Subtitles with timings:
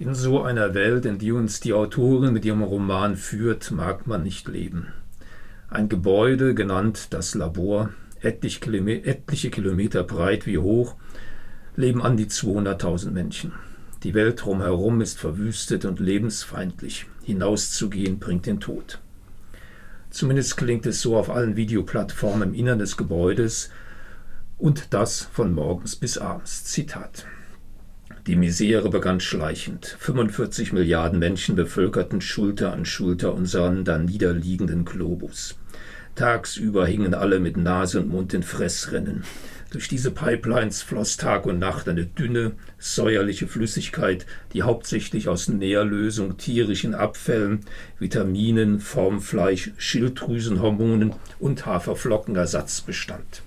[0.00, 4.22] In so einer Welt, in die uns die Autorin mit ihrem Roman führt, mag man
[4.22, 4.92] nicht leben.
[5.68, 8.60] Ein Gebäude, genannt das Labor, etliche
[9.50, 10.94] Kilometer breit wie hoch,
[11.74, 13.52] leben an die 200.000 Menschen.
[14.04, 17.06] Die Welt drumherum ist verwüstet und lebensfeindlich.
[17.24, 19.00] Hinauszugehen bringt den Tod.
[20.10, 23.70] Zumindest klingt es so auf allen Videoplattformen im Innern des Gebäudes
[24.58, 26.62] und das von morgens bis abends.
[26.64, 27.26] Zitat.
[28.28, 29.96] Die Misere begann schleichend.
[30.00, 35.58] 45 Milliarden Menschen bevölkerten Schulter an Schulter unseren da niederliegenden Globus.
[36.14, 39.24] Tagsüber hingen alle mit Nase und Mund in Fressrennen.
[39.70, 46.36] Durch diese Pipelines floss Tag und Nacht eine dünne, säuerliche Flüssigkeit, die hauptsächlich aus Nährlösung,
[46.36, 47.60] tierischen Abfällen,
[47.98, 53.42] Vitaminen, Formfleisch, Schilddrüsenhormonen und Haferflockenersatz bestand.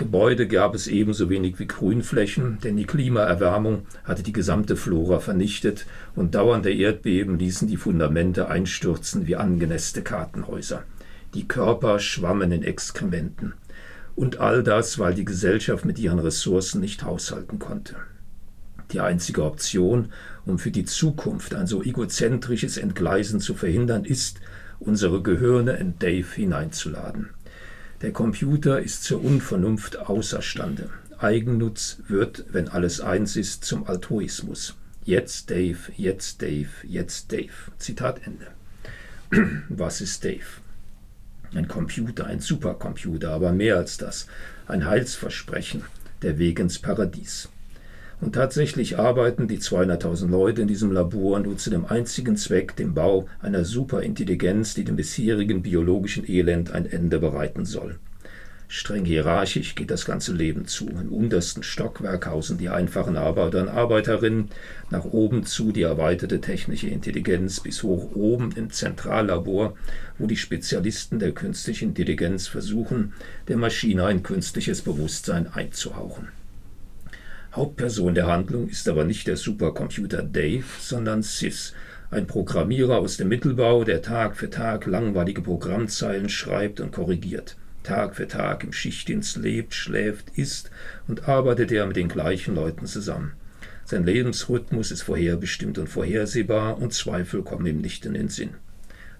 [0.00, 5.84] Gebäude gab es ebenso wenig wie Grünflächen, denn die Klimaerwärmung hatte die gesamte Flora vernichtet
[6.16, 10.84] und dauernde Erdbeben ließen die Fundamente einstürzen wie angenäste Kartenhäuser.
[11.34, 13.52] Die Körper schwammen in Exkrementen.
[14.16, 17.96] Und all das, weil die Gesellschaft mit ihren Ressourcen nicht haushalten konnte.
[18.92, 20.12] Die einzige Option,
[20.46, 24.40] um für die Zukunft ein so egozentrisches Entgleisen zu verhindern, ist,
[24.78, 27.28] unsere Gehirne in Dave hineinzuladen.
[28.02, 30.88] Der Computer ist zur Unvernunft außerstande.
[31.18, 34.74] Eigennutz wird, wenn alles eins ist, zum Altruismus.
[35.04, 37.52] Jetzt Dave, jetzt Dave, jetzt Dave.
[37.78, 38.46] Zitat Ende.
[39.68, 40.62] Was ist Dave?
[41.54, 44.26] Ein Computer, ein Supercomputer, aber mehr als das.
[44.66, 45.82] Ein Heilsversprechen,
[46.22, 47.50] der Weg ins Paradies.
[48.20, 52.92] Und tatsächlich arbeiten die 200.000 Leute in diesem Labor nur zu dem einzigen Zweck, dem
[52.92, 57.98] Bau einer Superintelligenz, die dem bisherigen biologischen Elend ein Ende bereiten soll.
[58.72, 60.86] Streng hierarchisch geht das ganze Leben zu.
[60.90, 64.50] Im untersten Stockwerk hausen die einfachen Arbeiter und Arbeiterinnen,
[64.90, 69.74] nach oben zu die erweiterte technische Intelligenz, bis hoch oben im Zentrallabor,
[70.18, 73.12] wo die Spezialisten der künstlichen Intelligenz versuchen,
[73.48, 76.28] der Maschine ein künstliches Bewusstsein einzuhauchen.
[77.52, 81.74] Hauptperson der Handlung ist aber nicht der Supercomputer Dave, sondern Sis,
[82.12, 87.56] ein Programmierer aus dem Mittelbau, der Tag für Tag langweilige Programmzeilen schreibt und korrigiert.
[87.82, 90.70] Tag für Tag im Schichtdienst lebt, schläft, isst
[91.08, 93.32] und arbeitet er mit den gleichen Leuten zusammen.
[93.84, 98.50] Sein Lebensrhythmus ist vorherbestimmt und vorhersehbar und Zweifel kommen ihm nicht in den Sinn.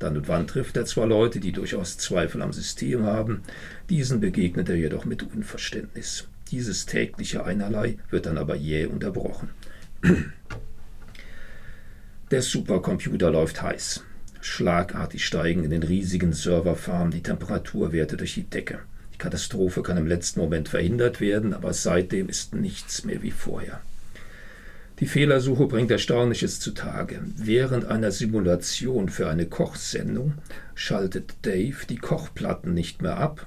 [0.00, 3.42] Dann und wann trifft er zwar Leute, die durchaus Zweifel am System haben,
[3.88, 6.26] diesen begegnet er jedoch mit Unverständnis.
[6.50, 9.50] Dieses tägliche Einerlei wird dann aber jäh unterbrochen.
[12.30, 14.04] Der Supercomputer läuft heiß.
[14.40, 18.78] Schlagartig steigen in den riesigen Serverfarmen die Temperaturwerte durch die Decke.
[19.14, 23.80] Die Katastrophe kann im letzten Moment verhindert werden, aber seitdem ist nichts mehr wie vorher.
[25.00, 27.20] Die Fehlersuche bringt Erstaunliches zutage.
[27.36, 30.34] Während einer Simulation für eine Kochsendung
[30.74, 33.46] schaltet Dave die Kochplatten nicht mehr ab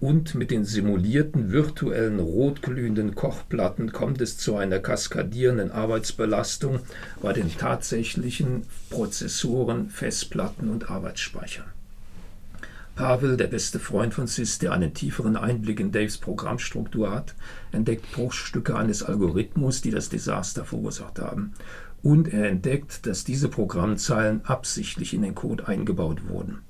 [0.00, 6.80] und mit den simulierten virtuellen rotglühenden Kochplatten kommt es zu einer kaskadierenden Arbeitsbelastung
[7.22, 11.66] bei den tatsächlichen Prozessoren, Festplatten und Arbeitsspeichern.
[12.94, 17.34] Pavel, der beste Freund von Sis, der einen tieferen Einblick in Daves Programmstruktur hat,
[17.70, 21.52] entdeckt Bruchstücke eines Algorithmus, die das Desaster verursacht haben.
[22.02, 26.60] Und er entdeckt, dass diese Programmzeilen absichtlich in den Code eingebaut wurden.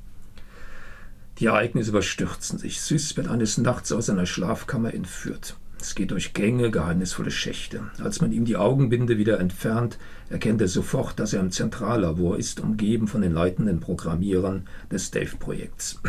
[1.39, 2.81] Die Ereignisse überstürzen sich.
[2.81, 5.57] Sys wird eines Nachts aus seiner Schlafkammer entführt.
[5.79, 7.83] Es geht durch Gänge, geheimnisvolle Schächte.
[8.03, 9.99] Als man ihm die Augenbinde wieder entfernt,
[10.31, 16.01] erkennt er sofort, dass er im Zentrallabor ist, umgeben von den leitenden Programmierern des Dave-Projekts.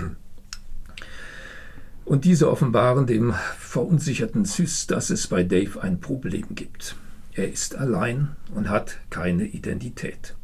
[2.06, 6.96] Und diese offenbaren dem verunsicherten Sys, dass es bei Dave ein Problem gibt.
[7.34, 10.36] Er ist allein und hat keine Identität.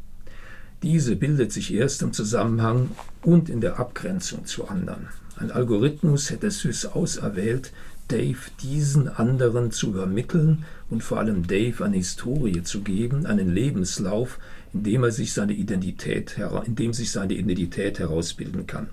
[0.84, 2.90] Diese bildet sich erst im Zusammenhang
[3.22, 5.08] und in der Abgrenzung zu anderen.
[5.38, 7.72] Ein Algorithmus hätte Sys auserwählt,
[8.08, 14.38] Dave diesen anderen zu übermitteln und vor allem Dave eine Historie zu geben, einen Lebenslauf,
[14.74, 16.36] in dem er sich seine Identität,
[16.66, 18.90] in dem sich seine Identität herausbilden kann.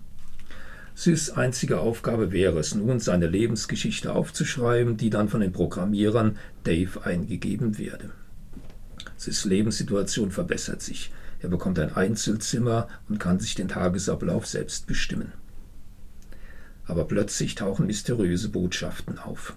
[0.96, 7.04] Sys einzige Aufgabe wäre es nun, seine Lebensgeschichte aufzuschreiben, die dann von den Programmierern Dave
[7.04, 8.12] eingegeben werde.
[9.18, 11.12] Sys Lebenssituation verbessert sich.
[11.42, 15.32] Er bekommt ein Einzelzimmer und kann sich den Tagesablauf selbst bestimmen.
[16.86, 19.56] Aber plötzlich tauchen mysteriöse Botschaften auf.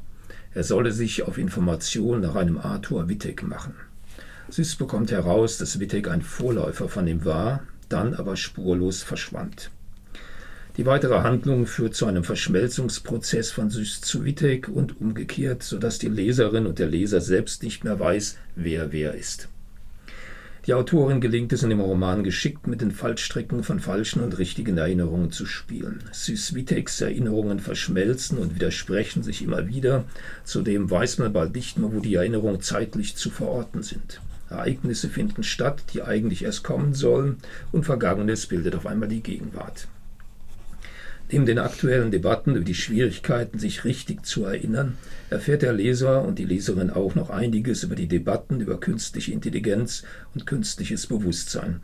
[0.55, 3.75] Er solle sich auf Informationen nach einem Arthur Wittek machen.
[4.51, 9.71] Süß bekommt heraus, dass Wittek ein Vorläufer von ihm war, dann aber spurlos verschwand.
[10.77, 16.09] Die weitere Handlung führt zu einem Verschmelzungsprozess von Süß zu Wittek und umgekehrt, sodass die
[16.09, 19.49] Leserin und der Leser selbst nicht mehr weiß, wer wer ist.
[20.67, 24.79] Die Autorin gelingt es in dem Roman geschickt, mit den Fallstricken von falschen und richtigen
[24.79, 26.03] Erinnerungen zu spielen.
[26.11, 30.05] Syswiteks Erinnerungen verschmelzen und widersprechen sich immer wieder.
[30.45, 34.23] Zudem weiß man bald nicht mehr, wo die Erinnerungen zeitlich zu verorten sind.
[34.49, 37.37] Ereignisse finden statt, die eigentlich erst kommen sollen,
[37.71, 39.87] und Vergangenes bildet auf einmal die Gegenwart.
[41.31, 44.99] Neben den aktuellen Debatten über die Schwierigkeiten, sich richtig zu erinnern,
[45.31, 50.05] erfährt der Leser und die Leserin auch noch einiges über die Debatten über künstliche Intelligenz
[50.35, 51.81] und künstliches Bewusstsein.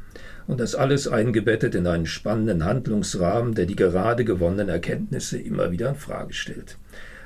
[0.46, 5.88] Und das alles eingebettet in einen spannenden Handlungsrahmen, der die gerade gewonnenen Erkenntnisse immer wieder
[5.88, 6.76] in Frage stellt.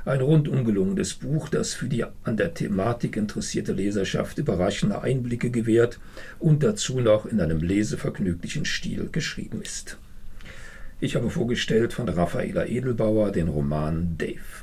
[0.05, 5.99] Ein rundum gelungenes Buch, das für die an der Thematik interessierte Leserschaft überraschende Einblicke gewährt
[6.39, 9.97] und dazu noch in einem lesevergnüglichen Stil geschrieben ist.
[11.05, 14.63] Ich habe vorgestellt von Raffaela Edelbauer den Roman Dave.